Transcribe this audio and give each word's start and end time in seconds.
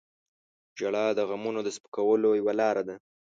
•ژړا 0.79 1.05
د 1.15 1.19
غمونو 1.29 1.59
د 1.63 1.69
سپکولو 1.75 2.29
یوه 2.39 2.53
لاره 2.61 2.83
ده. 2.87 2.95